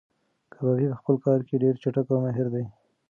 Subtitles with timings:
[0.53, 2.65] کبابي په خپل کار کې ډېر چټک او ماهیر دی.